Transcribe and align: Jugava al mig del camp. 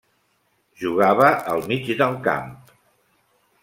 Jugava 0.85 1.29
al 1.53 1.63
mig 1.69 1.95
del 2.03 2.19
camp. 2.29 2.53